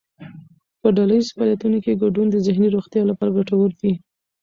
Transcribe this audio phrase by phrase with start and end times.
[0.81, 3.93] په ډلهییز فعالیتونو کې ګډون د ذهني روغتیا لپاره ګټور دی.